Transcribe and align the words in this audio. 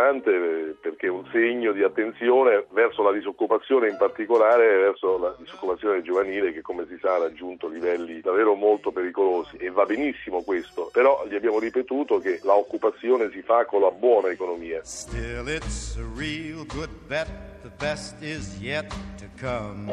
Importante 0.00 0.30
eh, 0.30 0.76
perché 0.80 1.06
è 1.06 1.10
un 1.10 1.26
segno 1.30 1.72
di 1.72 1.82
attenzione 1.82 2.66
verso 2.70 3.02
la 3.02 3.12
disoccupazione, 3.12 3.88
in 3.88 3.96
particolare 3.96 4.78
verso 4.78 5.18
la 5.18 5.34
disoccupazione 5.38 6.02
giovanile 6.02 6.52
che 6.52 6.62
come 6.62 6.86
si 6.88 6.96
sa 7.00 7.14
ha 7.14 7.18
raggiunto 7.18 7.68
livelli 7.68 8.20
davvero 8.20 8.54
molto 8.54 8.90
pericolosi 8.90 9.56
e 9.56 9.70
va 9.70 9.84
benissimo 9.84 10.42
questo, 10.42 10.88
però 10.92 11.24
gli 11.28 11.34
abbiamo 11.34 11.58
ripetuto 11.58 12.18
che 12.18 12.40
l'occupazione 12.42 13.30
si 13.30 13.42
fa 13.42 13.64
con 13.66 13.82
la 13.82 13.90
buona 13.90 14.28
economia. 14.30 14.80
Still 14.84 15.48
it's 15.48 15.96
a 15.96 16.18
real 16.18 16.64
good 16.66 16.90
bet, 17.06 17.28
the 17.62 17.70
best 17.78 18.22
is 18.22 18.58
yet 18.60 18.88
to 19.18 19.26
come. 19.38 19.90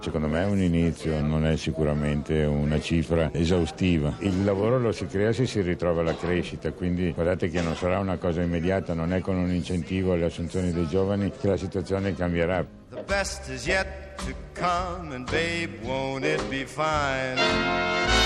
Secondo 0.00 0.28
me 0.28 0.42
è 0.42 0.46
un 0.46 0.60
inizio, 0.60 1.20
non 1.20 1.44
è 1.44 1.56
sicuramente 1.56 2.44
una 2.44 2.80
cifra 2.80 3.30
esaustiva. 3.32 4.14
Il 4.20 4.44
lavoro 4.44 4.78
lo 4.78 4.92
si 4.92 5.06
crea 5.06 5.32
se 5.32 5.44
si 5.46 5.60
ritrova 5.60 6.02
la 6.02 6.14
crescita, 6.14 6.72
quindi 6.72 7.12
guardate 7.12 7.50
che 7.50 7.60
non 7.60 7.74
sarà 7.74 7.98
una 7.98 8.16
cosa 8.16 8.40
immediata, 8.40 8.94
non 8.94 9.12
è 9.12 9.20
con 9.20 9.36
un 9.36 9.50
incentivo 9.50 10.12
alle 10.12 10.26
assunzioni 10.26 10.72
dei 10.72 10.86
giovani 10.86 11.30
che 11.30 11.48
la 11.48 11.56
situazione 11.56 12.14
cambierà. 12.14 12.64
The 12.90 13.02
best 13.06 13.48
is 13.50 13.66
yet 13.66 14.16
to 14.24 14.34
come 14.54 15.14
and 15.14 15.28
babe 15.30 15.78
won't 15.82 16.24
it 16.24 16.42
be 16.48 16.64
fine. 16.64 18.17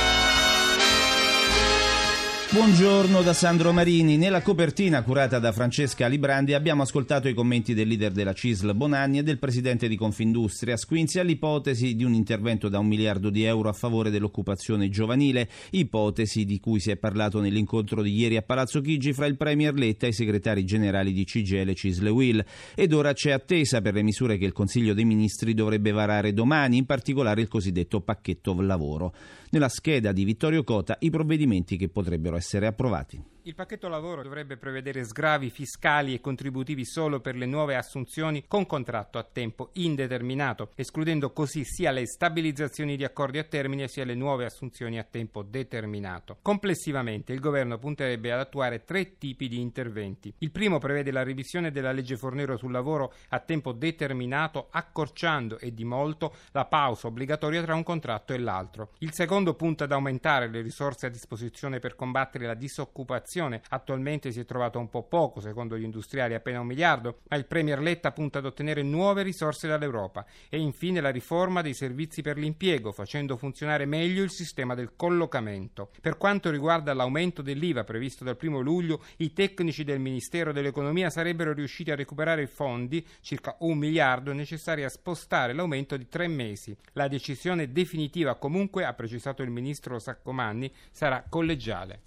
Buongiorno 2.52 3.22
da 3.22 3.32
Sandro 3.32 3.72
Marini. 3.72 4.18
Nella 4.18 4.42
copertina 4.42 5.02
curata 5.02 5.38
da 5.38 5.52
Francesca 5.52 6.06
Librandi 6.06 6.52
abbiamo 6.52 6.82
ascoltato 6.82 7.26
i 7.26 7.32
commenti 7.32 7.72
del 7.72 7.88
leader 7.88 8.12
della 8.12 8.34
CISL 8.34 8.74
Bonanni 8.74 9.16
e 9.16 9.22
del 9.22 9.38
presidente 9.38 9.88
di 9.88 9.96
Confindustria 9.96 10.76
Squinzi 10.76 11.18
all'ipotesi 11.18 11.94
di 11.96 12.04
un 12.04 12.12
intervento 12.12 12.68
da 12.68 12.78
un 12.78 12.88
miliardo 12.88 13.30
di 13.30 13.44
euro 13.44 13.70
a 13.70 13.72
favore 13.72 14.10
dell'occupazione 14.10 14.90
giovanile, 14.90 15.48
ipotesi 15.70 16.44
di 16.44 16.60
cui 16.60 16.78
si 16.78 16.90
è 16.90 16.98
parlato 16.98 17.40
nell'incontro 17.40 18.02
di 18.02 18.14
ieri 18.14 18.36
a 18.36 18.42
Palazzo 18.42 18.82
Chigi 18.82 19.14
fra 19.14 19.24
il 19.24 19.38
Premier 19.38 19.72
Letta 19.72 20.04
e 20.04 20.10
i 20.10 20.12
segretari 20.12 20.66
generali 20.66 21.14
di 21.14 21.24
CGL 21.24 21.72
CISL 21.72 22.08
e 22.08 22.10
Will. 22.10 22.44
Ed 22.74 22.92
ora 22.92 23.14
c'è 23.14 23.30
attesa 23.30 23.80
per 23.80 23.94
le 23.94 24.02
misure 24.02 24.36
che 24.36 24.44
il 24.44 24.52
Consiglio 24.52 24.92
dei 24.92 25.06
Ministri 25.06 25.54
dovrebbe 25.54 25.90
varare 25.90 26.34
domani, 26.34 26.76
in 26.76 26.84
particolare 26.84 27.40
il 27.40 27.48
cosiddetto 27.48 28.02
pacchetto 28.02 28.54
lavoro. 28.60 29.14
Nella 29.52 29.68
scheda 29.68 30.12
di 30.12 30.24
Vittorio 30.24 30.64
Cota 30.64 30.96
i 31.00 31.10
provvedimenti 31.10 31.76
che 31.76 31.88
potrebbero 31.88 32.36
essere 32.36 32.40
approvati. 32.66 33.22
Il 33.44 33.56
pacchetto 33.56 33.88
lavoro 33.88 34.22
dovrebbe 34.22 34.56
prevedere 34.56 35.02
sgravi 35.02 35.50
fiscali 35.50 36.14
e 36.14 36.20
contributivi 36.20 36.84
solo 36.84 37.18
per 37.18 37.34
le 37.34 37.46
nuove 37.46 37.74
assunzioni 37.74 38.44
con 38.46 38.66
contratto 38.66 39.18
a 39.18 39.24
tempo 39.24 39.70
indeterminato, 39.72 40.70
escludendo 40.76 41.32
così 41.32 41.64
sia 41.64 41.90
le 41.90 42.06
stabilizzazioni 42.06 42.96
di 42.96 43.02
accordi 43.02 43.38
a 43.38 43.42
termine 43.42 43.88
sia 43.88 44.04
le 44.04 44.14
nuove 44.14 44.44
assunzioni 44.44 44.96
a 44.96 45.02
tempo 45.02 45.42
determinato. 45.42 46.38
Complessivamente 46.40 47.32
il 47.32 47.40
governo 47.40 47.78
punterebbe 47.78 48.30
ad 48.30 48.38
attuare 48.38 48.84
tre 48.84 49.18
tipi 49.18 49.48
di 49.48 49.58
interventi. 49.58 50.32
Il 50.38 50.52
primo 50.52 50.78
prevede 50.78 51.10
la 51.10 51.24
revisione 51.24 51.72
della 51.72 51.90
legge 51.90 52.16
Fornero 52.16 52.56
sul 52.56 52.70
lavoro 52.70 53.12
a 53.30 53.40
tempo 53.40 53.72
determinato, 53.72 54.68
accorciando 54.70 55.58
e 55.58 55.74
di 55.74 55.82
molto 55.82 56.32
la 56.52 56.66
pausa 56.66 57.08
obbligatoria 57.08 57.62
tra 57.62 57.74
un 57.74 57.82
contratto 57.82 58.34
e 58.34 58.38
l'altro. 58.38 58.90
Il 58.98 59.12
secondo 59.12 59.54
punta 59.54 59.82
ad 59.82 59.90
aumentare 59.90 60.48
le 60.48 60.60
risorse 60.60 61.06
a 61.06 61.10
disposizione 61.10 61.80
per 61.80 61.96
combattere 61.96 62.46
la 62.46 62.54
disoccupazione 62.54 63.30
inflazione. 63.32 63.62
Attualmente 63.70 64.30
si 64.30 64.40
è 64.40 64.44
trovato 64.44 64.78
un 64.78 64.88
po' 64.88 65.04
poco, 65.04 65.40
secondo 65.40 65.78
gli 65.78 65.84
industriali 65.84 66.34
appena 66.34 66.60
un 66.60 66.66
miliardo, 66.66 67.20
ma 67.28 67.36
il 67.36 67.46
Premier 67.46 67.80
Letta 67.80 68.12
punta 68.12 68.38
ad 68.38 68.44
ottenere 68.44 68.82
nuove 68.82 69.22
risorse 69.22 69.66
dall'Europa. 69.66 70.26
E 70.48 70.58
infine 70.58 71.00
la 71.00 71.10
riforma 71.10 71.62
dei 71.62 71.74
servizi 71.74 72.20
per 72.22 72.36
l'impiego, 72.36 72.92
facendo 72.92 73.36
funzionare 73.36 73.86
meglio 73.86 74.22
il 74.22 74.30
sistema 74.30 74.74
del 74.74 74.92
collocamento. 74.94 75.90
Per 76.00 76.18
quanto 76.18 76.50
riguarda 76.50 76.92
l'aumento 76.92 77.42
dell'IVA 77.42 77.84
previsto 77.84 78.24
dal 78.24 78.36
1 78.40 78.60
luglio, 78.60 79.02
i 79.18 79.32
tecnici 79.32 79.84
del 79.84 80.00
Ministero 80.00 80.52
dell'Economia 80.52 81.10
sarebbero 81.10 81.52
riusciti 81.52 81.90
a 81.90 81.96
recuperare 81.96 82.42
i 82.42 82.46
fondi, 82.46 83.06
circa 83.20 83.56
un 83.60 83.78
miliardo, 83.78 84.32
necessari 84.32 84.84
a 84.84 84.88
spostare 84.88 85.52
l'aumento 85.52 85.96
di 85.96 86.08
tre 86.08 86.28
mesi. 86.28 86.76
La 86.92 87.08
decisione 87.08 87.72
definitiva 87.72 88.34
comunque, 88.36 88.84
ha 88.84 88.92
precisato 88.92 89.42
il 89.42 89.50
ministro 89.50 89.98
Saccomanni, 89.98 90.72
sarà 90.90 91.24
collegiale. 91.28 92.00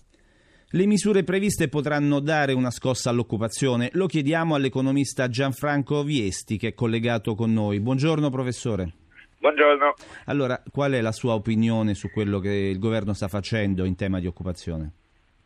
Le 0.71 0.87
misure 0.87 1.23
previste 1.23 1.69
potranno 1.69 2.19
dare 2.19 2.51
una 2.51 2.71
scossa 2.71 3.11
all'occupazione? 3.11 3.89
Lo 3.93 4.07
chiediamo 4.07 4.55
all'economista 4.55 5.29
Gianfranco 5.29 6.03
Viesti 6.03 6.57
che 6.57 6.69
è 6.69 6.73
collegato 6.73 7.35
con 7.35 7.53
noi. 7.53 7.79
Buongiorno 7.79 8.31
professore. 8.31 8.89
Buongiorno. 9.37 9.93
Allora, 10.25 10.59
qual 10.71 10.93
è 10.93 11.01
la 11.01 11.11
sua 11.11 11.35
opinione 11.35 11.93
su 11.93 12.09
quello 12.09 12.39
che 12.39 12.49
il 12.49 12.79
governo 12.79 13.13
sta 13.13 13.27
facendo 13.27 13.85
in 13.85 13.95
tema 13.95 14.19
di 14.19 14.25
occupazione? 14.25 14.91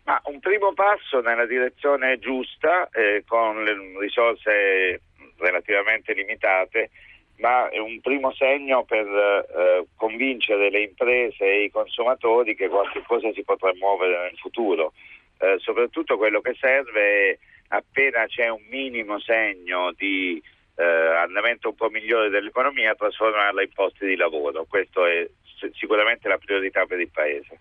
Ma 0.05 0.21
un 0.23 0.39
primo 0.39 0.71
passo 0.73 1.19
nella 1.19 1.45
direzione 1.45 2.17
giusta, 2.17 2.87
eh, 2.89 3.23
con 3.27 3.57
risorse 3.99 5.01
relativamente 5.35 6.13
limitate, 6.13 6.91
ma 7.39 7.69
è 7.69 7.77
un 7.77 7.99
primo 8.01 8.33
segno 8.33 8.83
per 8.83 9.05
eh, 9.05 9.85
convincere 9.95 10.69
le 10.69 10.81
imprese 10.81 11.43
e 11.43 11.63
i 11.63 11.71
consumatori 11.71 12.55
che 12.55 12.67
qualche 12.67 13.01
cosa 13.05 13.31
si 13.33 13.43
potrà 13.43 13.71
muovere 13.75 14.23
nel 14.23 14.37
futuro. 14.37 14.93
Eh, 15.39 15.57
soprattutto 15.59 16.17
quello 16.17 16.41
che 16.41 16.55
serve 16.59 17.01
è 17.01 17.37
appena 17.69 18.25
c'è 18.25 18.49
un 18.49 18.63
minimo 18.69 19.19
segno 19.19 19.93
di 19.95 20.41
eh, 20.75 20.83
andamento 20.83 21.69
un 21.69 21.75
po' 21.75 21.89
migliore 21.89 22.29
dell'economia 22.29 22.93
trasformarla 22.93 23.61
in 23.61 23.71
posti 23.73 24.05
di 24.05 24.15
lavoro. 24.15 24.65
Questa 24.67 25.07
è 25.09 25.29
sicuramente 25.73 26.27
la 26.27 26.37
priorità 26.37 26.85
per 26.85 26.99
il 26.99 27.09
Paese. 27.11 27.59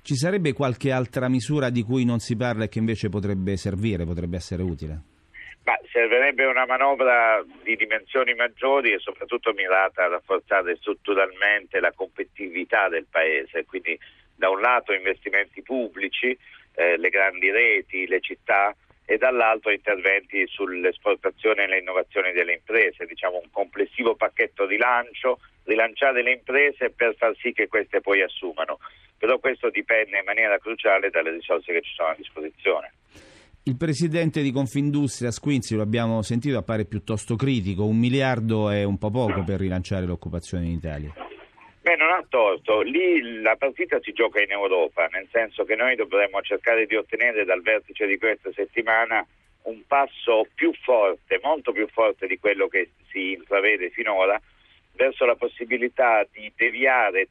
Ci 0.00 0.14
sarebbe 0.14 0.52
qualche 0.52 0.92
altra 0.92 1.28
misura 1.28 1.70
di 1.70 1.82
cui 1.82 2.04
non 2.04 2.20
si 2.20 2.36
parla 2.36 2.64
e 2.64 2.68
che 2.68 2.78
invece 2.78 3.08
potrebbe 3.08 3.56
servire, 3.56 4.04
potrebbe 4.04 4.36
essere 4.36 4.62
utile? 4.62 5.17
Ma 5.68 5.78
servirebbe 5.92 6.46
una 6.46 6.64
manovra 6.64 7.44
di 7.62 7.76
dimensioni 7.76 8.32
maggiori 8.32 8.94
e 8.94 8.98
soprattutto 9.00 9.52
mirata 9.52 10.04
a 10.04 10.08
rafforzare 10.08 10.76
strutturalmente 10.76 11.78
la 11.78 11.92
competitività 11.92 12.88
del 12.88 13.04
Paese, 13.04 13.66
quindi 13.66 13.98
da 14.34 14.48
un 14.48 14.62
lato 14.62 14.94
investimenti 14.94 15.60
pubblici, 15.60 16.34
eh, 16.74 16.96
le 16.96 17.10
grandi 17.10 17.50
reti, 17.50 18.06
le 18.06 18.20
città 18.20 18.74
e 19.04 19.18
dall'altro 19.18 19.70
interventi 19.70 20.46
sull'esportazione 20.46 21.64
e 21.64 21.66
l'innovazione 21.66 22.32
delle 22.32 22.54
imprese, 22.54 23.04
diciamo 23.04 23.36
un 23.36 23.50
complessivo 23.50 24.14
pacchetto 24.14 24.64
di 24.64 24.78
lancio, 24.78 25.38
rilanciare 25.64 26.22
le 26.22 26.32
imprese 26.32 26.88
per 26.88 27.14
far 27.14 27.36
sì 27.36 27.52
che 27.52 27.68
queste 27.68 28.00
poi 28.00 28.22
assumano. 28.22 28.78
Però 29.18 29.38
questo 29.38 29.68
dipende 29.68 30.16
in 30.16 30.24
maniera 30.24 30.56
cruciale 30.56 31.10
dalle 31.10 31.32
risorse 31.32 31.74
che 31.74 31.82
ci 31.82 31.92
sono 31.92 32.08
a 32.08 32.14
disposizione. 32.14 32.92
Il 33.68 33.76
presidente 33.76 34.40
di 34.40 34.50
Confindustria 34.50 35.30
Squinzi, 35.30 35.76
lo 35.76 35.82
abbiamo 35.82 36.22
sentito, 36.22 36.56
appare 36.56 36.86
piuttosto 36.86 37.36
critico. 37.36 37.84
Un 37.84 37.98
miliardo 37.98 38.70
è 38.70 38.82
un 38.82 38.96
po' 38.96 39.10
poco 39.10 39.44
per 39.44 39.60
rilanciare 39.60 40.06
l'occupazione 40.06 40.64
in 40.64 40.70
Italia. 40.70 41.12
Beh, 41.82 41.96
non 41.96 42.08
ha 42.08 42.24
torto. 42.26 42.80
Lì 42.80 43.42
la 43.42 43.56
partita 43.56 43.98
si 44.00 44.14
gioca 44.14 44.40
in 44.40 44.52
Europa, 44.52 45.06
nel 45.12 45.28
senso 45.30 45.64
che 45.64 45.76
noi 45.76 45.96
dovremmo 45.96 46.40
cercare 46.40 46.86
di 46.86 46.96
ottenere 46.96 47.44
dal 47.44 47.60
vertice 47.60 48.06
di 48.06 48.16
questa 48.16 48.50
settimana 48.54 49.22
un 49.64 49.82
passo 49.86 50.46
più 50.54 50.72
forte, 50.72 51.38
molto 51.42 51.70
più 51.70 51.86
forte 51.88 52.26
di 52.26 52.38
quello 52.38 52.68
che 52.68 52.92
si 53.10 53.32
intravede 53.32 53.90
finora, 53.90 54.40
verso 54.92 55.26
la 55.26 55.36
possibilità 55.36 56.26
di 56.32 56.50
deviare 56.56 57.28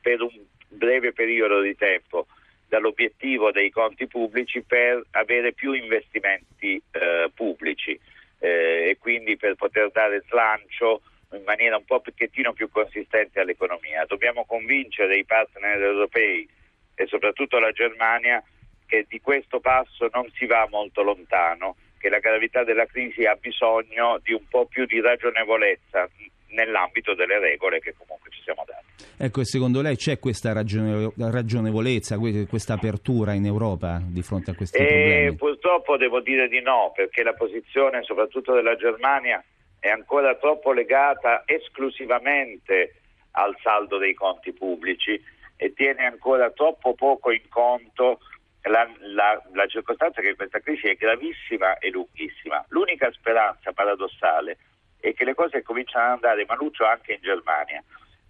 per 0.00 0.20
un 0.20 0.34
breve 0.66 1.12
periodo 1.12 1.60
di 1.60 1.76
tempo 1.76 2.26
dall'obiettivo 2.68 3.50
dei 3.50 3.70
conti 3.70 4.06
pubblici 4.06 4.62
per 4.62 5.04
avere 5.12 5.52
più 5.52 5.72
investimenti 5.72 6.80
eh, 6.90 7.30
pubblici 7.34 7.98
eh, 8.38 8.88
e 8.90 8.96
quindi 8.98 9.36
per 9.36 9.54
poter 9.54 9.90
dare 9.90 10.22
slancio 10.28 11.02
in 11.32 11.42
maniera 11.44 11.76
un 11.76 11.84
po' 11.84 12.00
pochettino 12.00 12.52
più 12.52 12.70
consistente 12.70 13.40
all'economia. 13.40 14.04
Dobbiamo 14.06 14.44
convincere 14.44 15.16
i 15.16 15.24
partner 15.24 15.80
europei 15.80 16.48
e 16.94 17.06
soprattutto 17.06 17.58
la 17.58 17.72
Germania 17.72 18.42
che 18.86 19.04
di 19.08 19.20
questo 19.20 19.60
passo 19.60 20.08
non 20.12 20.30
si 20.34 20.46
va 20.46 20.66
molto 20.70 21.02
lontano, 21.02 21.76
che 21.98 22.08
la 22.08 22.20
gravità 22.20 22.62
della 22.62 22.86
crisi 22.86 23.24
ha 23.24 23.34
bisogno 23.34 24.18
di 24.22 24.32
un 24.32 24.46
po' 24.48 24.66
più 24.66 24.86
di 24.86 25.00
ragionevolezza 25.00 26.08
nell'ambito 26.48 27.14
delle 27.14 27.38
regole 27.38 27.80
che 27.80 27.94
comunque 27.96 28.30
ci 28.30 28.40
siamo 28.42 28.64
dati. 28.66 28.84
Ecco, 29.18 29.40
e 29.40 29.44
secondo 29.44 29.80
lei 29.80 29.96
c'è 29.96 30.18
questa 30.18 30.52
ragionevolezza, 30.52 32.18
questa 32.48 32.74
apertura 32.74 33.32
in 33.32 33.46
Europa 33.46 34.00
di 34.02 34.22
fronte 34.22 34.50
a 34.50 34.54
questi 34.54 34.76
e 34.76 34.82
eh, 34.82 34.86
problemi? 34.86 35.36
Purtroppo 35.36 35.96
devo 35.96 36.20
dire 36.20 36.48
di 36.48 36.60
no, 36.60 36.92
perché 36.94 37.22
la 37.22 37.34
posizione 37.34 38.02
soprattutto 38.02 38.52
della 38.52 38.76
Germania 38.76 39.42
è 39.78 39.88
ancora 39.88 40.34
troppo 40.36 40.72
legata 40.72 41.42
esclusivamente 41.46 43.00
al 43.32 43.56
saldo 43.62 43.98
dei 43.98 44.14
conti 44.14 44.52
pubblici 44.52 45.20
e 45.56 45.72
tiene 45.72 46.04
ancora 46.04 46.50
troppo 46.50 46.94
poco 46.94 47.30
in 47.30 47.48
conto 47.48 48.20
la, 48.62 48.88
la, 49.14 49.40
la 49.52 49.66
circostanza 49.66 50.20
che 50.20 50.34
questa 50.34 50.60
crisi 50.60 50.88
è 50.88 50.94
gravissima 50.94 51.78
e 51.78 51.90
lunghissima. 51.90 52.64
L'unica 52.68 53.10
speranza 53.12 53.72
paradossale 53.72 54.58
e 55.06 55.14
che 55.14 55.24
le 55.24 55.34
cose 55.34 55.62
cominciano 55.62 56.06
ad 56.06 56.12
andare 56.14 56.44
maluccio 56.48 56.84
anche 56.84 57.12
in 57.12 57.20
Germania 57.20 57.82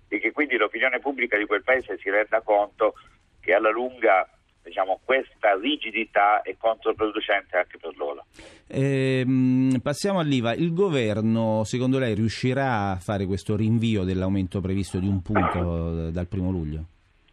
e 0.09 0.19
che 0.19 0.31
quindi 0.31 0.59
l'opinione 0.59 1.01
pubblica 1.01 1.39
di 1.39 1.47
quel 1.47 1.63
paese 1.63 1.97
si 1.99 2.11
renda 2.11 2.43
conto 2.43 2.93
che 3.41 3.55
alla 3.55 3.71
lunga 3.71 4.29
diciamo, 4.63 5.01
questa 5.03 5.57
rigidità 5.59 6.43
è 6.43 6.55
controproducente 6.59 7.57
anche 7.57 7.79
per 7.79 7.97
loro. 7.97 8.27
Ehm, 8.69 9.79
passiamo 9.83 10.19
all'IVA. 10.19 10.53
Il 10.53 10.75
governo, 10.75 11.63
secondo 11.65 11.99
lei, 11.99 12.15
riuscirà 12.15 12.91
a 12.91 12.97
fare 12.97 13.25
questo 13.25 13.57
rinvio 13.57 14.03
dell'aumento 14.03 14.61
previsto 14.61 14.99
di 14.99 15.07
un 15.07 15.23
punto 15.23 16.11
dal 16.11 16.27
primo 16.27 16.51
luglio? 16.51 16.85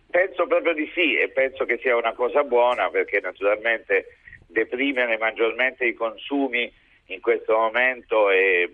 Penso 0.09 0.47
proprio 0.47 0.73
di 0.73 0.89
sì 0.93 1.17
e 1.17 1.29
penso 1.29 1.65
che 1.65 1.79
sia 1.81 1.97
una 1.97 2.13
cosa 2.13 2.43
buona 2.43 2.89
perché 2.89 3.19
naturalmente 3.19 4.19
deprimere 4.47 5.17
maggiormente 5.17 5.85
i 5.85 5.93
consumi 5.93 6.71
in 7.07 7.19
questo 7.19 7.57
momento 7.57 8.29
è 8.29 8.69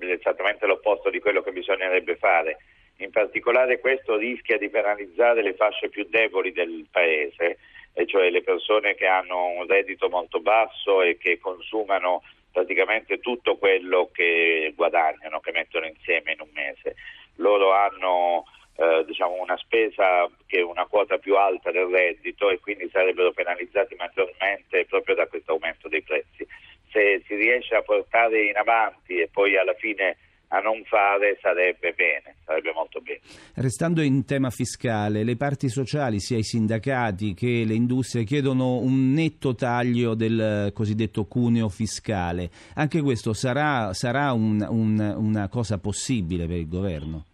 esattamente 0.00 0.66
l'opposto 0.66 1.10
di 1.10 1.20
quello 1.20 1.42
che 1.42 1.52
bisognerebbe 1.52 2.16
fare. 2.16 2.58
In 2.98 3.10
particolare 3.10 3.80
questo 3.80 4.16
rischia 4.16 4.56
di 4.56 4.68
penalizzare 4.68 5.42
le 5.42 5.54
fasce 5.54 5.88
più 5.88 6.06
deboli 6.08 6.52
del 6.52 6.86
Paese, 6.90 7.58
e 7.94 8.06
cioè 8.06 8.28
le 8.30 8.42
persone 8.42 8.94
che 8.94 9.06
hanno 9.06 9.46
un 9.46 9.66
reddito 9.66 10.08
molto 10.08 10.40
basso 10.40 11.00
e 11.00 11.16
che 11.16 11.38
consumano 11.38 12.22
praticamente 12.52 13.20
tutto 13.20 13.56
quello 13.56 14.10
che 14.12 14.72
guadagnano, 14.76 15.40
che 15.40 15.52
mettono 15.52 15.86
insieme 15.86 16.32
in 16.32 16.40
un 16.40 16.50
mese. 16.52 16.96
Loro 17.36 17.72
hanno 17.72 18.44
eh, 18.76 19.04
diciamo 19.06 19.40
una 19.40 19.56
spesa 19.56 20.28
che 20.46 20.58
è 20.58 20.62
una 20.62 20.86
quota 20.86 21.18
più 21.18 21.36
alta 21.36 21.70
del 21.70 21.86
reddito 21.86 22.50
e 22.50 22.58
quindi 22.58 22.88
sarebbero 22.90 23.32
penalizzati 23.32 23.94
maggiormente 23.94 24.84
proprio 24.86 25.14
da 25.14 25.26
questo 25.26 25.52
aumento 25.52 25.88
dei 25.88 26.02
prezzi. 26.02 26.46
Se 26.94 27.24
si 27.26 27.34
riesce 27.34 27.74
a 27.74 27.82
portare 27.82 28.46
in 28.46 28.56
avanti 28.56 29.18
e 29.18 29.28
poi 29.30 29.58
alla 29.58 29.74
fine 29.74 30.16
a 30.48 30.60
non 30.60 30.84
fare 30.84 31.36
sarebbe 31.42 31.92
bene, 31.96 32.36
sarebbe 32.44 32.72
molto 32.72 33.00
bene. 33.00 33.18
Restando 33.54 34.00
in 34.00 34.24
tema 34.24 34.50
fiscale, 34.50 35.24
le 35.24 35.34
parti 35.34 35.68
sociali, 35.68 36.20
sia 36.20 36.38
i 36.38 36.44
sindacati 36.44 37.34
che 37.34 37.64
le 37.66 37.74
industrie, 37.74 38.22
chiedono 38.22 38.76
un 38.76 39.12
netto 39.12 39.56
taglio 39.56 40.14
del 40.14 40.70
cosiddetto 40.72 41.24
cuneo 41.24 41.68
fiscale. 41.68 42.48
Anche 42.74 43.00
questo 43.00 43.32
sarà, 43.32 43.92
sarà 43.92 44.32
un, 44.32 44.64
un, 44.68 45.14
una 45.16 45.48
cosa 45.48 45.78
possibile 45.78 46.46
per 46.46 46.58
il 46.58 46.68
governo? 46.68 47.24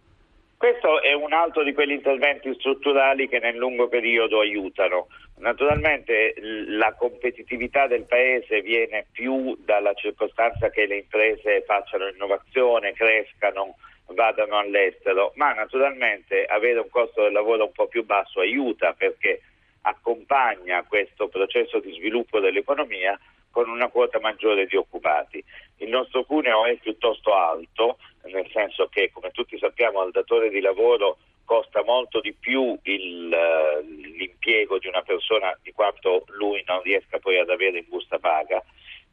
Questo 0.61 1.01
è 1.01 1.11
un 1.13 1.33
altro 1.33 1.63
di 1.63 1.73
quegli 1.73 1.93
interventi 1.93 2.53
strutturali 2.53 3.27
che 3.27 3.39
nel 3.39 3.55
lungo 3.55 3.87
periodo 3.87 4.41
aiutano. 4.41 5.07
Naturalmente 5.39 6.35
la 6.67 6.93
competitività 6.93 7.87
del 7.87 8.03
paese 8.03 8.61
viene 8.61 9.07
più 9.11 9.57
dalla 9.65 9.95
circostanza 9.95 10.69
che 10.69 10.85
le 10.85 10.97
imprese 10.97 11.63
facciano 11.63 12.09
innovazione, 12.09 12.93
crescano, 12.93 13.77
vadano 14.09 14.59
all'estero, 14.59 15.31
ma 15.33 15.51
naturalmente 15.51 16.45
avere 16.45 16.77
un 16.77 16.89
costo 16.91 17.23
del 17.23 17.31
lavoro 17.31 17.65
un 17.65 17.71
po' 17.71 17.87
più 17.87 18.05
basso 18.05 18.41
aiuta 18.41 18.93
perché 18.93 19.41
accompagna 19.81 20.85
questo 20.87 21.27
processo 21.27 21.79
di 21.79 21.91
sviluppo 21.93 22.39
dell'economia 22.39 23.19
con 23.51 23.69
una 23.69 23.89
quota 23.89 24.19
maggiore 24.19 24.65
di 24.65 24.75
occupati. 24.75 25.43
Il 25.77 25.89
nostro 25.89 26.23
cuneo 26.23 26.65
è 26.65 26.75
piuttosto 26.77 27.33
alto, 27.33 27.97
nel 28.23 28.49
senso 28.51 28.87
che 28.87 29.11
come 29.11 29.31
tutti 29.31 29.57
sappiamo 29.57 29.99
al 29.99 30.11
datore 30.11 30.49
di 30.49 30.61
lavoro 30.61 31.17
costa 31.43 31.83
molto 31.83 32.21
di 32.21 32.33
più 32.33 32.77
il, 32.83 33.29
uh, 33.29 33.85
l'impiego 33.85 34.79
di 34.79 34.87
una 34.87 35.01
persona 35.01 35.57
di 35.61 35.73
quanto 35.73 36.23
lui 36.27 36.63
non 36.65 36.81
riesca 36.81 37.19
poi 37.19 37.39
ad 37.39 37.49
avere 37.49 37.79
in 37.79 37.85
busta 37.89 38.19
paga, 38.19 38.63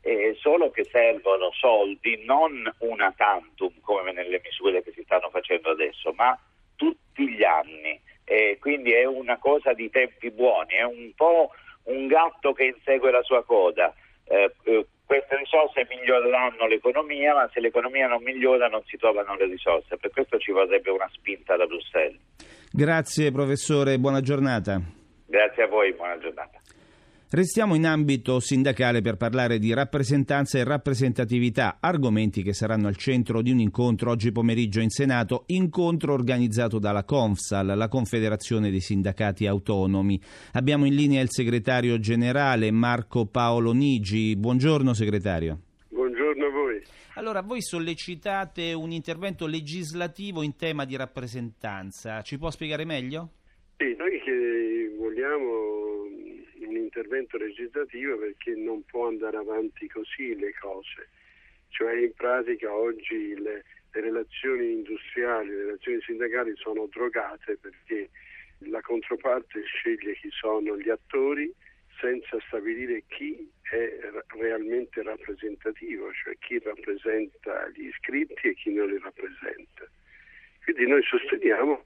eh, 0.03 0.37
solo 0.41 0.71
che 0.71 0.85
servono 0.85 1.51
soldi, 1.53 2.23
non 2.25 2.73
una 2.79 3.13
tantum 3.17 3.73
come 3.81 4.13
nelle 4.13 4.41
misure 4.45 4.83
che 4.83 4.93
si 4.93 5.03
stanno 5.03 5.31
facendo 5.31 5.71
adesso, 5.71 6.13
ma 6.13 6.39
tutti 6.77 7.29
gli 7.29 7.43
anni. 7.43 8.01
Eh, 8.25 8.59
quindi 8.61 8.93
è 8.93 9.05
una 9.05 9.39
cosa 9.39 9.73
di 9.73 9.91
tempi 9.91 10.31
buoni, 10.31 10.75
è 10.75 10.83
un 10.83 11.13
po' 11.17 11.51
un 11.85 12.07
gatto 12.07 12.53
che 12.53 12.65
insegue 12.65 13.11
la 13.11 13.23
sua 13.23 13.43
coda. 13.43 13.93
Eh, 14.29 14.53
eh, 14.65 14.87
queste 15.05 15.37
risorse 15.39 15.87
miglioreranno 15.89 16.67
l'economia, 16.67 17.35
ma 17.35 17.49
se 17.53 17.61
l'economia 17.61 18.07
non 18.07 18.23
migliora 18.23 18.69
non 18.69 18.83
si 18.85 18.99
trovano 18.99 19.35
le 19.37 19.47
risorse. 19.47 19.97
Per 19.97 20.11
questo 20.11 20.39
ci 20.39 20.53
vorrebbe 20.53 20.91
una 20.91 21.09
spinta 21.11 21.57
da 21.57 21.65
Bruxelles. 21.65 22.21
Grazie 22.71 23.33
professore, 23.33 23.99
buona 23.99 24.21
giornata. 24.21 24.81
Grazie 25.27 25.63
a 25.63 25.67
voi, 25.67 25.95
buona 25.95 26.19
giornata. 26.19 26.61
Restiamo 27.31 27.75
in 27.75 27.85
ambito 27.85 28.41
sindacale 28.41 29.03
per 29.03 29.17
parlare 29.17 29.59
di 29.59 29.75
rappresentanza 29.75 30.57
e 30.57 30.65
rappresentatività, 30.65 31.77
argomenti 31.79 32.43
che 32.43 32.55
saranno 32.55 32.89
al 32.89 32.97
centro 32.97 33.43
di 33.43 33.51
un 33.51 33.59
incontro 33.59 34.11
oggi 34.11 34.33
pomeriggio 34.33 34.81
in 34.81 34.89
Senato, 34.89 35.43
incontro 35.49 36.15
organizzato 36.15 36.79
dalla 36.79 37.05
Confsal, 37.05 37.67
la 37.67 37.89
Confederazione 37.89 38.71
dei 38.71 38.81
Sindacati 38.81 39.47
Autonomi. 39.47 40.19
Abbiamo 40.55 40.87
in 40.87 40.95
linea 40.95 41.21
il 41.21 41.29
segretario 41.29 41.99
generale 41.99 42.71
Marco 42.71 43.27
Paolo 43.27 43.73
Nigi. 43.73 44.35
Buongiorno 44.35 44.95
segretario. 44.95 45.59
Buongiorno 45.91 46.47
a 46.47 46.51
voi. 46.51 46.83
Allora, 47.17 47.43
voi 47.43 47.61
sollecitate 47.61 48.73
un 48.73 48.91
intervento 48.91 49.47
legislativo 49.47 50.43
in 50.43 50.57
tema 50.57 50.87
di 50.87 50.97
rappresentanza. 50.97 52.23
Ci 52.23 52.39
può 52.39 52.51
spiegare 52.51 52.87
meglio? 52.87 53.33
Sì, 53.77 53.95
noi 53.99 54.19
che 54.25 54.97
vogliamo 54.99 55.68
intervento 56.89 57.37
legislativo 57.37 58.17
perché 58.19 58.55
non 58.55 58.83
può 58.85 59.07
andare 59.07 59.37
avanti 59.37 59.87
così 59.89 60.35
le 60.35 60.53
cose. 60.55 61.09
Cioè 61.69 61.95
in 61.95 62.15
pratica 62.15 62.73
oggi 62.73 63.35
le, 63.37 63.65
le 63.93 64.01
relazioni 64.01 64.73
industriali, 64.73 65.51
le 65.51 65.65
relazioni 65.65 66.01
sindacali 66.01 66.55
sono 66.57 66.87
drogate 66.87 67.59
perché 67.61 68.09
la 68.71 68.81
controparte 68.81 69.63
sceglie 69.65 70.15
chi 70.15 70.31
sono 70.31 70.79
gli 70.79 70.89
attori 70.89 71.53
senza 72.01 72.39
stabilire 72.47 73.05
chi 73.09 73.49
è 73.63 73.99
realmente 74.39 75.03
rappresentativo, 75.03 76.13
cioè 76.13 76.37
chi 76.39 76.59
rappresenta 76.59 77.69
gli 77.75 77.87
iscritti 77.87 78.49
e 78.49 78.55
chi 78.55 78.73
non 78.73 78.89
li 78.89 78.99
rappresenta. 78.99 79.87
Quindi 80.65 80.87
noi 80.87 81.03
sosteniamo 81.03 81.83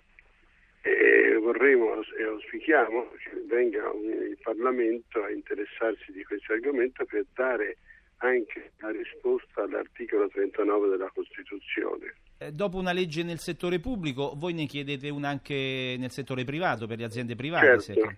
e 0.83 1.39
vorremmo 1.41 2.03
e 2.19 2.25
auspichiamo 2.25 3.11
che 3.23 3.43
venga 3.47 3.91
il 3.95 4.37
Parlamento 4.43 5.23
a 5.23 5.31
interessarsi 5.31 6.11
di 6.13 6.25
questo 6.25 6.53
argomento 6.53 7.05
per 7.05 7.25
dare 7.35 7.77
anche 8.19 8.73
la 8.79 8.91
risposta 8.91 9.63
all'articolo 9.63 10.29
39 10.29 10.89
della 10.89 11.11
Costituzione. 11.13 12.15
Eh, 12.39 12.53
dopo 12.53 12.79
una 12.79 12.93
legge 12.93 13.23
nel 13.23 13.39
settore 13.39 13.79
pubblico, 13.79 14.35
voi 14.37 14.53
ne 14.53 14.67
chiedete 14.67 15.09
una 15.09 15.29
anche 15.29 15.97
nel 15.99 16.11
settore 16.11 16.45
privato, 16.45 16.87
per 16.87 16.99
le 16.99 17.05
aziende 17.05 17.35
private? 17.35 17.81
Certo, 17.81 18.17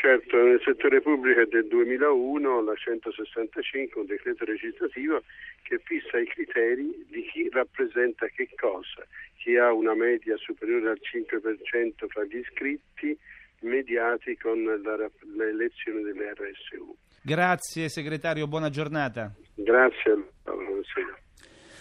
certo 0.00 0.36
nel 0.42 0.60
settore 0.64 1.02
pubblico 1.02 1.40
è 1.40 1.46
del 1.46 1.68
2001 1.68 2.62
la 2.62 2.74
165, 2.74 4.00
un 4.00 4.06
decreto 4.06 4.44
legislativo 4.44 5.22
che 5.62 5.78
fissa 5.84 6.18
i 6.18 6.26
criteri 6.26 7.04
di 7.08 7.22
chi 7.30 7.48
rappresenta 7.50 8.26
che 8.28 8.48
cosa 8.56 9.06
chi 9.36 9.56
ha 9.56 9.72
una 9.72 9.94
media 9.94 10.36
superiore 10.38 10.90
al 10.90 11.00
5% 11.00 12.06
fra 12.08 12.24
gli 12.24 12.36
iscritti 12.36 13.16
mediati 13.60 14.36
con 14.36 14.62
la, 14.64 15.10
l'elezione 15.36 16.00
delle 16.02 16.32
RSU. 16.32 16.96
Grazie 17.22 17.88
segretario, 17.88 18.46
buona 18.46 18.70
giornata. 18.70 19.32
Grazie. 19.54 20.28
Buonasera. 20.42 21.18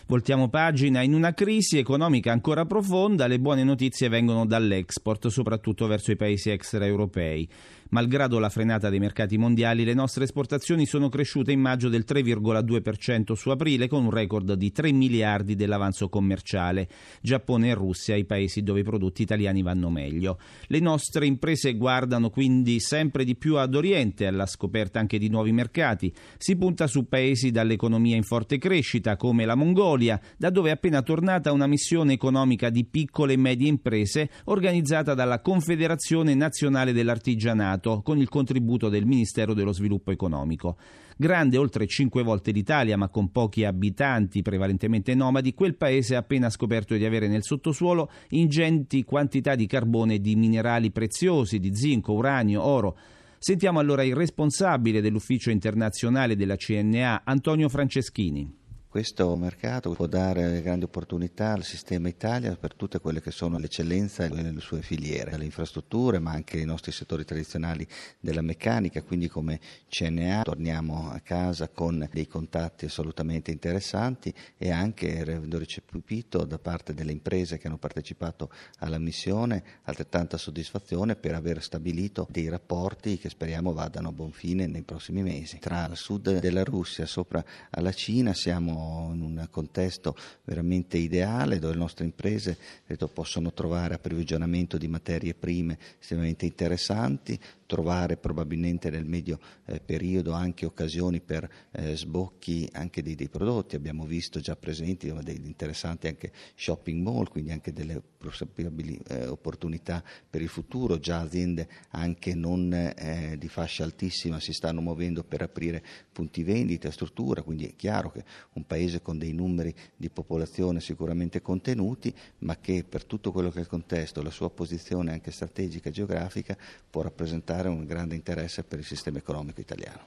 Voltiamo 0.07 0.49
pagina. 0.49 1.01
In 1.03 1.13
una 1.13 1.33
crisi 1.33 1.77
economica 1.77 2.31
ancora 2.31 2.65
profonda, 2.65 3.27
le 3.27 3.39
buone 3.39 3.63
notizie 3.63 4.09
vengono 4.09 4.45
dall'export, 4.45 5.27
soprattutto 5.27 5.85
verso 5.85 6.11
i 6.11 6.15
paesi 6.15 6.49
extraeuropei. 6.49 7.47
Malgrado 7.91 8.37
la 8.37 8.49
frenata 8.49 8.87
dei 8.89 8.99
mercati 8.99 9.35
mondiali, 9.39 9.83
le 9.83 9.95
nostre 9.95 10.25
esportazioni 10.25 10.85
sono 10.85 11.09
cresciute 11.09 11.51
in 11.51 11.59
maggio 11.59 11.89
del 11.89 12.05
3,2% 12.07 13.33
su 13.33 13.49
aprile, 13.49 13.87
con 13.87 14.03
un 14.03 14.11
record 14.11 14.53
di 14.53 14.71
3 14.71 14.91
miliardi 14.91 15.55
dell'avanzo 15.55 16.07
commerciale. 16.07 16.87
Giappone 17.19 17.69
e 17.69 17.73
Russia, 17.73 18.15
i 18.15 18.25
paesi 18.25 18.61
dove 18.61 18.81
i 18.81 18.83
prodotti 18.83 19.23
italiani 19.23 19.63
vanno 19.63 19.89
meglio. 19.89 20.37
Le 20.67 20.79
nostre 20.79 21.25
imprese 21.25 21.73
guardano 21.73 22.29
quindi 22.29 22.79
sempre 22.79 23.23
di 23.23 23.35
più 23.35 23.55
ad 23.55 23.73
Oriente, 23.73 24.27
alla 24.27 24.45
scoperta 24.45 24.99
anche 24.99 25.17
di 25.17 25.29
nuovi 25.29 25.51
mercati. 25.51 26.13
Si 26.37 26.55
punta 26.57 26.85
su 26.85 27.07
paesi 27.07 27.49
dall'economia 27.49 28.15
in 28.15 28.23
forte 28.23 28.59
crescita, 28.59 29.15
come 29.15 29.45
la 29.45 29.55
Mongolia, 29.55 30.21
da 30.37 30.51
dove 30.51 30.69
è 30.69 30.73
appena 30.73 31.01
tornata 31.01 31.51
una 31.51 31.65
missione 31.65 32.13
economica 32.13 32.69
di 32.69 32.85
piccole 32.85 33.33
e 33.33 33.37
medie 33.37 33.67
imprese 33.67 34.29
organizzata 34.43 35.15
dalla 35.15 35.41
Confederazione 35.41 36.35
Nazionale 36.35 36.93
dell'Artigianato 36.93 37.77
Stato 37.79 38.01
con 38.01 38.17
il 38.17 38.27
contributo 38.27 38.89
del 38.89 39.05
Ministero 39.05 39.53
dello 39.53 39.71
Sviluppo 39.71 40.11
Economico. 40.11 40.77
Grande 41.15 41.57
oltre 41.57 41.87
cinque 41.87 42.23
volte 42.23 42.51
l'Italia, 42.51 42.97
ma 42.97 43.07
con 43.07 43.31
pochi 43.31 43.63
abitanti, 43.63 44.41
prevalentemente 44.41 45.15
nomadi, 45.15 45.53
quel 45.53 45.75
paese 45.75 46.15
ha 46.15 46.19
appena 46.19 46.49
scoperto 46.49 46.95
di 46.95 47.05
avere 47.05 47.27
nel 47.27 47.43
sottosuolo 47.43 48.11
ingenti 48.29 49.03
quantità 49.03 49.55
di 49.55 49.65
carbone 49.65 50.15
e 50.15 50.19
di 50.21 50.35
minerali 50.35 50.91
preziosi, 50.91 51.59
di 51.59 51.73
zinco, 51.73 52.13
uranio, 52.13 52.61
oro. 52.61 52.97
Sentiamo 53.37 53.79
allora 53.79 54.03
il 54.03 54.15
responsabile 54.15 54.99
dell'ufficio 54.99 55.49
internazionale 55.49 56.35
della 56.35 56.57
CNA, 56.57 57.21
Antonio 57.23 57.69
Franceschini. 57.69 58.58
Questo 58.91 59.35
mercato 59.35 59.91
può 59.91 60.07
dare 60.07 60.63
grandi 60.63 60.85
opportunità 60.85 61.51
al 61.51 61.63
sistema 61.63 62.07
Italia 62.07 62.55
per 62.55 62.73
tutte 62.73 62.97
quelle 62.97 63.21
che 63.21 63.29
sono 63.29 63.59
l'eccellenza 63.59 64.27
nelle 64.27 64.59
sue 64.61 64.81
filiere, 64.81 65.37
le 65.37 65.45
infrastrutture, 65.45 66.17
ma 66.17 66.31
anche 66.31 66.57
i 66.57 66.65
nostri 66.65 66.91
settori 66.91 67.23
tradizionali 67.23 67.87
della 68.19 68.41
meccanica, 68.41 69.03
quindi 69.03 69.27
come 69.27 69.59
CNA 69.89 70.41
torniamo 70.41 71.11
a 71.11 71.19
casa 71.19 71.69
con 71.69 72.09
dei 72.11 72.25
contatti 72.25 72.85
assolutamente 72.85 73.51
interessanti 73.51 74.33
e 74.57 74.71
anche 74.71 75.21
avendo 75.21 75.59
recepito 75.59 76.43
da 76.43 76.57
parte 76.57 76.95
delle 76.95 77.11
imprese 77.11 77.59
che 77.59 77.67
hanno 77.67 77.77
partecipato 77.77 78.49
alla 78.79 78.97
missione 78.97 79.63
altrettanta 79.83 80.35
soddisfazione 80.35 81.15
per 81.15 81.35
aver 81.35 81.61
stabilito 81.61 82.25
dei 82.27 82.49
rapporti 82.49 83.19
che 83.19 83.29
speriamo 83.29 83.71
vadano 83.71 84.07
a 84.07 84.13
buon 84.13 84.31
fine 84.31 84.65
nei 84.65 84.81
prossimi 84.81 85.21
mesi. 85.21 85.59
Tra 85.59 85.85
il 85.85 85.95
sud 85.95 86.39
della 86.39 86.63
Russia 86.63 87.05
sopra 87.05 87.45
alla 87.69 87.91
Cina 87.91 88.33
siamo 88.33 88.77
in 89.13 89.21
un 89.21 89.47
contesto 89.49 90.15
veramente 90.43 90.97
ideale 90.97 91.59
dove 91.59 91.73
le 91.73 91.79
nostre 91.79 92.05
imprese 92.05 92.57
credo, 92.85 93.07
possono 93.07 93.53
trovare 93.53 93.95
approvvigionamento 93.95 94.77
di 94.77 94.87
materie 94.87 95.33
prime 95.33 95.77
estremamente 95.99 96.45
interessanti, 96.45 97.39
trovare 97.69 98.17
probabilmente 98.17 98.89
nel 98.89 99.05
medio 99.05 99.37
eh, 99.65 99.79
periodo 99.79 100.31
anche 100.31 100.65
occasioni 100.65 101.21
per 101.21 101.47
eh, 101.69 101.95
sbocchi 101.95 102.67
anche 102.71 103.03
dei, 103.03 103.13
dei, 103.13 103.29
prodotti. 103.29 103.75
Abbiamo 103.75 104.05
visto 104.05 104.39
già 104.39 104.55
presenti 104.55 105.13
degli 105.21 105.45
interessanti 105.45 106.07
anche 106.07 106.31
shopping 106.55 106.99
mall, 106.99 107.29
quindi 107.29 107.51
anche 107.51 107.71
delle 107.71 108.01
possibili 108.17 108.99
eh, 109.07 109.27
opportunità 109.27 110.03
per 110.27 110.41
il 110.41 110.47
futuro. 110.47 110.97
Già 110.97 111.19
aziende 111.19 111.67
anche 111.91 112.33
non 112.33 112.73
eh, 112.73 113.35
di 113.37 113.47
fascia 113.47 113.83
altissima 113.83 114.39
si 114.39 114.51
stanno 114.51 114.81
muovendo 114.81 115.23
per 115.23 115.43
aprire 115.43 115.83
punti 116.11 116.41
vendita, 116.41 116.89
struttura, 116.89 117.43
quindi 117.43 117.67
è 117.67 117.75
chiaro 117.75 118.09
che 118.09 118.23
un 118.53 118.65
paese 118.65 119.03
con 119.03 119.19
dei 119.19 119.31
numeri 119.31 119.71
di 119.95 120.09
popolazione 120.09 120.81
sicuramente 120.81 121.39
contenuti, 121.39 122.11
ma 122.39 122.57
che 122.57 122.83
per 122.83 123.05
tutto 123.05 123.31
quello 123.31 123.51
che 123.51 123.59
è 123.59 123.61
il 123.61 123.67
contesto, 123.67 124.23
la 124.23 124.31
sua 124.31 124.49
posizione 124.49 125.11
anche 125.11 125.29
strategica 125.29 125.89
e 125.89 125.91
geografica 125.91 126.57
può 126.89 127.03
rappresentare 127.03 127.58
rappresentare 127.59 127.69
un 127.69 127.85
grande 127.85 128.15
interesse 128.15 128.63
per 128.63 128.79
il 128.79 128.85
sistema 128.85 129.17
economico 129.17 129.59
italiano. 129.59 129.99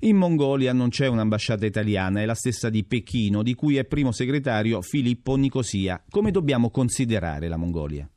In 0.00 0.16
Mongolia 0.16 0.72
non 0.72 0.88
c'è 0.88 1.06
un'ambasciata 1.06 1.64
italiana, 1.64 2.20
è 2.20 2.24
la 2.24 2.34
stessa 2.34 2.68
di 2.68 2.84
Pechino, 2.84 3.42
di 3.42 3.54
cui 3.54 3.76
è 3.76 3.84
primo 3.84 4.10
segretario 4.10 4.82
Filippo 4.82 5.36
Nicosia. 5.36 6.02
Come 6.10 6.32
dobbiamo 6.32 6.70
considerare 6.70 7.48
la 7.48 7.56
Mongolia? 7.56 8.08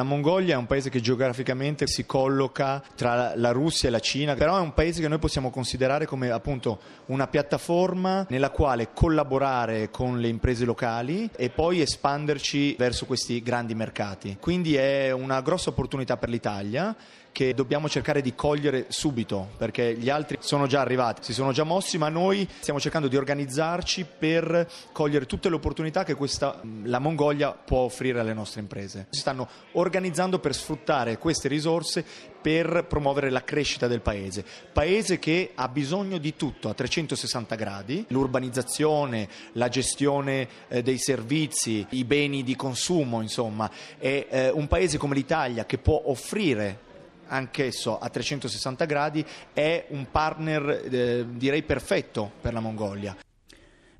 La 0.00 0.06
Mongolia 0.06 0.54
è 0.54 0.56
un 0.56 0.64
paese 0.64 0.88
che 0.88 1.02
geograficamente 1.02 1.86
si 1.86 2.06
colloca 2.06 2.82
tra 2.96 3.34
la 3.36 3.50
Russia 3.50 3.90
e 3.90 3.92
la 3.92 4.00
Cina, 4.00 4.34
però 4.34 4.56
è 4.56 4.60
un 4.60 4.72
paese 4.72 5.02
che 5.02 5.08
noi 5.08 5.18
possiamo 5.18 5.50
considerare 5.50 6.06
come 6.06 6.30
appunto 6.30 6.80
una 7.08 7.26
piattaforma 7.26 8.24
nella 8.30 8.48
quale 8.48 8.94
collaborare 8.94 9.90
con 9.90 10.18
le 10.18 10.28
imprese 10.28 10.64
locali 10.64 11.28
e 11.36 11.50
poi 11.50 11.82
espanderci 11.82 12.76
verso 12.78 13.04
questi 13.04 13.42
grandi 13.42 13.74
mercati. 13.74 14.38
Quindi 14.40 14.74
è 14.74 15.10
una 15.10 15.42
grossa 15.42 15.68
opportunità 15.68 16.16
per 16.16 16.30
l'Italia 16.30 16.96
che 17.32 17.54
dobbiamo 17.54 17.88
cercare 17.88 18.22
di 18.22 18.34
cogliere 18.34 18.86
subito, 18.88 19.50
perché 19.56 19.94
gli 19.94 20.10
altri 20.10 20.38
sono 20.40 20.66
già 20.66 20.80
arrivati, 20.80 21.22
si 21.22 21.32
sono 21.32 21.52
già 21.52 21.62
mossi, 21.62 21.96
ma 21.96 22.08
noi 22.08 22.48
stiamo 22.58 22.80
cercando 22.80 23.06
di 23.08 23.16
organizzarci 23.16 24.04
per 24.18 24.68
cogliere 24.92 25.26
tutte 25.26 25.48
le 25.48 25.54
opportunità 25.54 26.04
che 26.04 26.14
questa, 26.14 26.60
la 26.82 26.98
Mongolia 26.98 27.52
può 27.52 27.80
offrire 27.80 28.20
alle 28.20 28.34
nostre 28.34 28.60
imprese. 28.60 29.06
Si 29.10 29.20
stanno 29.20 29.48
organizzando 29.72 29.89
per 29.90 30.54
sfruttare 30.54 31.18
queste 31.18 31.48
risorse 31.48 32.04
per 32.40 32.86
promuovere 32.88 33.30
la 33.30 33.44
crescita 33.44 33.86
del 33.86 34.00
paese. 34.00 34.44
Paese 34.72 35.18
che 35.18 35.50
ha 35.54 35.68
bisogno 35.68 36.18
di 36.18 36.36
tutto 36.36 36.68
a 36.68 36.74
360 36.74 37.54
gradi, 37.54 38.04
l'urbanizzazione, 38.08 39.28
la 39.52 39.68
gestione 39.68 40.48
eh, 40.68 40.82
dei 40.82 40.98
servizi, 40.98 41.86
i 41.90 42.04
beni 42.04 42.42
di 42.42 42.56
consumo, 42.56 43.20
insomma, 43.20 43.70
è 43.98 44.26
eh, 44.28 44.50
un 44.50 44.66
paese 44.68 44.98
come 44.98 45.14
l'Italia 45.14 45.66
che 45.66 45.78
può 45.78 46.02
offrire 46.06 46.88
anch'esso 47.26 47.98
a 47.98 48.08
360 48.08 48.84
gradi, 48.84 49.24
è 49.52 49.86
un 49.88 50.10
partner 50.10 50.88
eh, 50.90 51.26
direi 51.28 51.62
perfetto 51.62 52.30
per 52.40 52.52
la 52.52 52.60
Mongolia. 52.60 53.16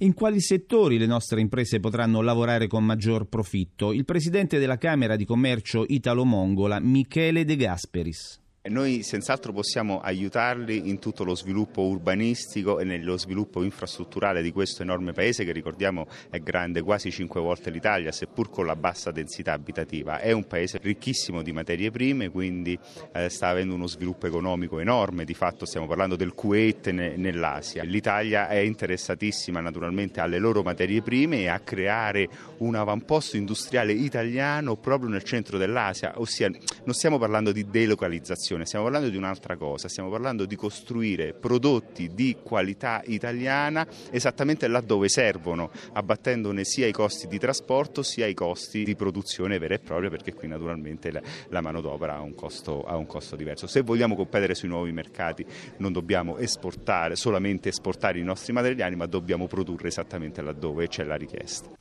In 0.02 0.14
quali 0.14 0.40
settori 0.40 0.96
le 0.96 1.04
nostre 1.04 1.42
imprese 1.42 1.78
potranno 1.78 2.22
lavorare 2.22 2.66
con 2.68 2.82
maggior 2.82 3.26
profitto? 3.26 3.92
Il 3.92 4.06
presidente 4.06 4.58
della 4.58 4.78
Camera 4.78 5.14
di 5.14 5.26
Commercio 5.26 5.84
Italo-Mongola, 5.86 6.80
Michele 6.80 7.44
De 7.44 7.54
Gasperis. 7.54 8.40
Noi 8.62 9.02
senz'altro 9.02 9.54
possiamo 9.54 10.02
aiutarli 10.02 10.90
in 10.90 10.98
tutto 10.98 11.24
lo 11.24 11.34
sviluppo 11.34 11.80
urbanistico 11.80 12.78
e 12.78 12.84
nello 12.84 13.16
sviluppo 13.16 13.62
infrastrutturale 13.62 14.42
di 14.42 14.52
questo 14.52 14.82
enorme 14.82 15.12
paese 15.12 15.46
che 15.46 15.52
ricordiamo 15.52 16.06
è 16.28 16.40
grande 16.40 16.82
quasi 16.82 17.10
cinque 17.10 17.40
volte 17.40 17.70
l'Italia, 17.70 18.12
seppur 18.12 18.50
con 18.50 18.66
la 18.66 18.76
bassa 18.76 19.12
densità 19.12 19.54
abitativa. 19.54 20.18
È 20.20 20.30
un 20.32 20.46
paese 20.46 20.78
ricchissimo 20.78 21.40
di 21.40 21.52
materie 21.52 21.90
prime, 21.90 22.28
quindi 22.28 22.78
eh, 23.14 23.30
sta 23.30 23.48
avendo 23.48 23.74
uno 23.74 23.86
sviluppo 23.86 24.26
economico 24.26 24.78
enorme, 24.78 25.24
di 25.24 25.32
fatto 25.32 25.64
stiamo 25.64 25.86
parlando 25.86 26.16
del 26.16 26.34
Kuwait 26.34 26.90
ne, 26.90 27.16
nell'Asia. 27.16 27.82
L'Italia 27.82 28.46
è 28.48 28.58
interessatissima 28.58 29.60
naturalmente 29.60 30.20
alle 30.20 30.38
loro 30.38 30.62
materie 30.62 31.00
prime 31.00 31.38
e 31.38 31.48
a 31.48 31.60
creare 31.60 32.28
un 32.58 32.74
avamposto 32.74 33.38
industriale 33.38 33.94
italiano 33.94 34.76
proprio 34.76 35.08
nel 35.08 35.22
centro 35.22 35.56
dell'Asia, 35.56 36.20
ossia 36.20 36.50
non 36.84 36.92
stiamo 36.92 37.16
parlando 37.16 37.52
di 37.52 37.64
delocalizzazione 37.64 38.48
innovazione, 38.50 38.66
stiamo 38.66 38.84
parlando 38.84 39.08
di 39.08 39.16
un'altra 39.16 39.56
cosa, 39.56 39.88
stiamo 39.88 40.10
parlando 40.10 40.44
di 40.44 40.56
costruire 40.56 41.32
prodotti 41.32 42.12
di 42.14 42.36
qualità 42.42 43.02
italiana 43.06 43.86
esattamente 44.10 44.66
laddove 44.66 45.08
servono, 45.08 45.70
abbattendone 45.92 46.64
sia 46.64 46.86
i 46.86 46.92
costi 46.92 47.26
di 47.26 47.38
trasporto 47.38 48.02
sia 48.02 48.26
i 48.26 48.34
costi 48.34 48.84
di 48.84 48.94
produzione 48.96 49.58
vera 49.58 49.74
e 49.74 49.78
propria, 49.78 50.10
perché 50.10 50.34
qui 50.34 50.48
naturalmente 50.48 51.10
la, 51.10 51.22
la 51.48 51.60
manodopera 51.60 52.16
ha 52.16 52.20
un, 52.20 52.34
costo, 52.34 52.82
ha 52.82 52.96
un 52.96 53.06
costo 53.06 53.36
diverso. 53.36 53.66
Se 53.66 53.82
vogliamo 53.82 54.16
competere 54.16 54.54
sui 54.54 54.68
nuovi 54.68 54.92
mercati 54.92 55.44
non 55.78 55.92
dobbiamo 55.92 56.38
esportare, 56.38 57.16
solamente 57.16 57.68
esportare 57.68 58.18
i 58.18 58.24
nostri 58.24 58.52
materiali, 58.52 58.96
ma 58.96 59.06
dobbiamo 59.06 59.46
produrre 59.46 59.88
esattamente 59.88 60.42
laddove 60.42 60.88
c'è 60.88 61.04
la 61.04 61.16
richiesta. 61.16 61.79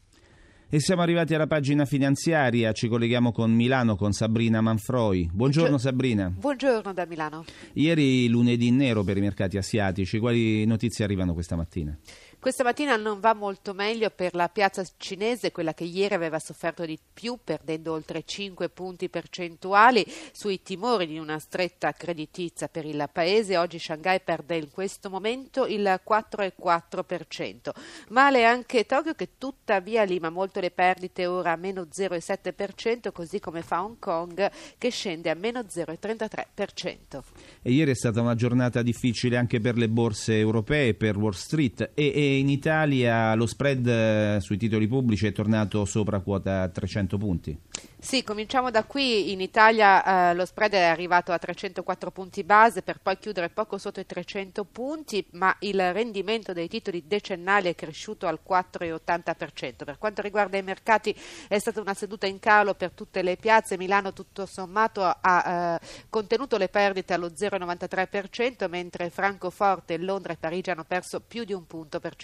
E 0.71 0.79
siamo 0.79 1.01
arrivati 1.01 1.33
alla 1.33 1.47
pagina 1.47 1.83
finanziaria, 1.83 2.71
ci 2.73 2.87
colleghiamo 2.87 3.31
con 3.31 3.49
Milano 3.51 3.95
con 3.95 4.11
Sabrina 4.11 4.61
Manfroi. 4.61 5.27
Buongiorno 5.33 5.79
Sabrina. 5.79 6.29
Buongiorno 6.29 6.93
da 6.93 7.07
Milano. 7.07 7.43
Ieri 7.73 8.27
lunedì 8.27 8.69
nero 8.69 9.03
per 9.03 9.17
i 9.17 9.21
mercati 9.21 9.57
asiatici, 9.57 10.19
quali 10.19 10.63
notizie 10.65 11.03
arrivano 11.03 11.33
questa 11.33 11.55
mattina? 11.55 11.97
Questa 12.41 12.63
mattina 12.63 12.95
non 12.95 13.19
va 13.19 13.33
molto 13.33 13.73
meglio 13.73 14.09
per 14.11 14.33
la 14.33 14.47
piazza 14.47 14.81
cinese, 14.95 15.51
quella 15.51 15.73
che 15.73 15.83
ieri 15.83 16.13
aveva 16.13 16.39
sofferto 16.39 16.85
di 16.85 16.97
più, 17.13 17.37
perdendo 17.43 17.91
oltre 17.91 18.23
5 18.23 18.69
punti 18.69 19.09
percentuali 19.09 20.05
sui 20.31 20.61
timori 20.61 21.05
di 21.05 21.17
una 21.17 21.37
stretta 21.37 21.91
creditizia 21.91 22.69
per 22.69 22.85
il 22.85 23.09
paese. 23.11 23.57
Oggi 23.57 23.77
Shanghai 23.77 24.21
perde 24.21 24.55
in 24.55 24.71
questo 24.71 25.09
momento 25.09 25.65
il 25.65 25.83
4,4%. 25.83 27.71
Male 28.11 28.45
anche 28.45 28.85
Tokyo 28.85 29.15
che 29.15 29.31
tuttavia 29.37 30.03
lima 30.03 30.29
molto 30.29 30.61
le 30.61 30.71
perdite 30.71 31.25
ora 31.25 31.51
a 31.51 31.57
meno 31.57 31.89
0,7%, 31.93 33.11
così 33.11 33.41
come 33.41 33.63
fa 33.63 33.83
Hong 33.83 33.99
Kong 33.99 34.49
che 34.77 34.89
scende 34.91 35.29
a 35.29 35.35
meno 35.35 35.59
0,33%. 35.59 37.19
E 37.63 37.71
ieri 37.71 37.91
è 37.91 37.95
stata 37.95 38.21
una 38.21 38.35
giornata 38.35 38.81
difficile 38.81 39.35
anche 39.35 39.59
per 39.59 39.75
le 39.75 39.89
borse 39.89 40.39
europee, 40.39 40.93
per 40.93 41.17
Wall 41.17 41.33
Street 41.33 41.91
e, 41.93 42.13
e 42.15 42.28
in 42.37 42.49
Italia 42.49 43.33
lo 43.35 43.45
spread 43.45 43.87
eh, 43.87 44.37
sui 44.41 44.57
titoli 44.57 44.87
pubblici 44.87 45.27
è 45.27 45.31
tornato 45.31 45.85
sopra 45.85 46.19
quota 46.19 46.67
300 46.67 47.17
punti. 47.17 47.57
Sì, 48.01 48.23
cominciamo 48.23 48.71
da 48.71 48.85
qui. 48.85 49.33
In 49.33 49.41
Italia 49.41 50.29
eh, 50.31 50.33
lo 50.33 50.45
spread 50.45 50.71
è 50.71 50.83
arrivato 50.83 51.33
a 51.33 51.37
304 51.37 52.11
punti 52.11 52.45
base 52.45 52.81
per 52.81 52.99
poi 53.01 53.17
chiudere 53.17 53.49
poco 53.49 53.77
sotto 53.77 53.99
i 53.99 54.05
300 54.05 54.63
punti, 54.63 55.25
ma 55.31 55.53
il 55.59 55.91
rendimento 55.91 56.53
dei 56.53 56.69
titoli 56.69 57.03
decennali 57.05 57.67
è 57.67 57.75
cresciuto 57.75 58.25
al 58.25 58.39
4,80%. 58.47 59.83
Per 59.83 59.97
quanto 59.97 60.21
riguarda 60.21 60.57
i 60.57 60.63
mercati 60.63 61.13
è 61.49 61.59
stata 61.59 61.81
una 61.81 61.93
seduta 61.93 62.25
in 62.25 62.39
calo 62.39 62.73
per 62.73 62.91
tutte 62.91 63.21
le 63.21 63.35
piazze. 63.35 63.77
Milano 63.77 64.13
tutto 64.13 64.45
sommato 64.45 65.03
ha 65.03 65.79
eh, 65.81 65.85
contenuto 66.09 66.55
le 66.55 66.69
perdite 66.69 67.13
allo 67.13 67.27
0,93%, 67.27 68.69
mentre 68.69 69.09
Francoforte, 69.09 69.97
Londra 69.97 70.31
e 70.31 70.37
Parigi 70.37 70.69
hanno 70.69 70.85
perso 70.85 71.19
più 71.19 71.43
di 71.43 71.51
un 71.51 71.67
punto 71.67 71.99
percentuale. 71.99 72.18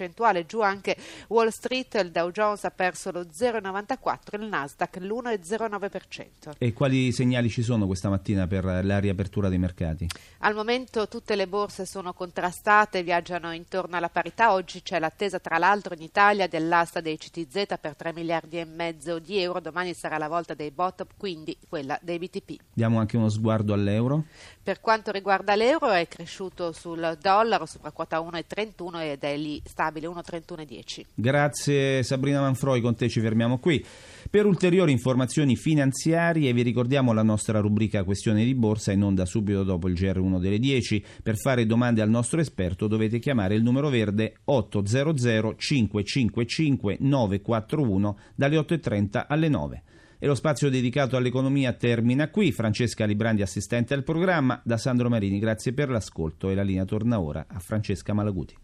Giù 0.46 0.62
anche 0.62 0.98
Wall 1.28 1.50
Street, 1.50 1.94
il 1.96 2.12
Dow 2.12 2.32
Jones 2.32 2.64
ha 2.66 2.72
perso 2.72 3.12
lo 3.12 3.22
0,94%, 3.22 4.42
il 4.42 4.48
Nasdaq 4.48 4.98
l'1,0%. 4.98 5.44
0,9%. 5.46 6.54
E 6.58 6.74
quali 6.74 7.12
segnali 7.12 7.50
ci 7.50 7.62
sono 7.62 7.86
questa 7.86 8.10
mattina 8.10 8.48
per 8.48 8.64
la 8.84 9.00
riapertura 9.00 9.50
dei 9.50 9.58
mercati? 9.58 10.08
Al 10.40 10.54
momento 10.54 11.08
tutte 11.08 11.36
le 11.36 11.48
borse 11.48 11.86
sono 11.86 12.14
contrastate, 12.14 13.04
viaggiano 13.04 13.54
intorno 13.54 13.96
alla 13.96 14.10
parità. 14.10 14.54
Oggi 14.54 14.82
c'è 14.82 15.00
l'attesa 15.00 15.40
tra 15.40 15.58
l'altro 15.58 15.94
in 15.94 16.02
Italia 16.02 16.48
dell'asta 16.48 17.00
dei 17.02 17.18
CTZ 17.18 17.78
per 17.80 17.96
3 17.96 18.14
miliardi 18.14 18.60
e 18.60 18.66
mezzo 18.66 19.20
di 19.20 19.40
euro, 19.40 19.60
domani 19.60 19.94
sarà 19.94 20.18
la 20.18 20.28
volta 20.28 20.54
dei 20.54 20.72
bot, 20.72 21.06
quindi 21.18 21.58
quella 21.68 21.98
dei 22.02 22.20
BTP. 22.20 22.60
Diamo 22.74 23.00
anche 23.00 23.18
uno 23.18 23.30
sguardo 23.30 23.74
all'euro. 23.74 24.26
Per 24.62 24.82
quanto 24.82 25.12
riguarda 25.12 25.56
l'euro 25.56 25.92
è 25.92 26.08
cresciuto 26.08 26.72
sul 26.72 27.18
dollaro 27.22 27.66
sopra 27.66 27.92
quota 27.92 28.20
1,31 28.20 29.02
ed 29.02 29.24
è 29.24 29.38
lì, 29.38 29.62
sta 29.64 29.85
stabile 29.86 30.08
1,3110. 30.08 31.06
Grazie 31.14 32.02
Sabrina 32.02 32.42
Manfroi, 32.42 32.82
con 32.82 32.96
te 32.96 33.08
ci 33.08 33.20
fermiamo 33.20 33.60
qui. 33.60 33.84
Per 34.30 34.46
ulteriori 34.46 34.92
informazioni 34.92 35.56
finanziarie 35.56 36.52
vi 36.54 36.64
ricordiamo 36.64 37.14
la 37.14 37.22
nostra 37.22 37.60
rubrica 37.60 38.04
Questione 38.04 38.44
di 38.44 38.56
Borsa 38.56 38.92
in 38.92 39.04
onda 39.04 39.26
subito 39.26 39.64
dopo 39.64 39.88
il 39.88 39.94
GR1 39.94 40.40
delle 40.40 40.58
10. 40.58 41.06
Per 41.22 41.38
fare 41.38 41.68
domande 41.68 42.02
al 42.02 42.10
nostro 42.10 42.40
esperto 42.40 42.88
dovete 42.88 43.20
chiamare 43.20 43.54
il 43.56 43.62
numero 43.62 43.90
verde 43.90 44.38
800 44.46 45.56
555 45.56 46.98
941 47.00 48.18
dalle 48.34 48.58
8.30 48.58 49.26
alle 49.28 49.50
9. 49.50 49.84
E 50.18 50.28
lo 50.28 50.36
spazio 50.36 50.70
dedicato 50.70 51.18
all'economia 51.18 51.74
termina 51.74 52.30
qui. 52.30 52.52
Francesca 52.52 53.06
Librandi, 53.06 53.44
assistente 53.44 53.94
al 53.94 54.04
programma, 54.04 54.60
da 54.64 54.78
Sandro 54.78 55.10
Marini, 55.10 55.38
grazie 55.38 55.74
per 55.74 55.90
l'ascolto 55.90 56.50
e 56.50 56.56
la 56.56 56.64
linea 56.64 56.86
torna 56.86 57.20
ora 57.20 57.46
a 57.48 57.60
Francesca 57.60 58.14
Malaguti. 58.14 58.56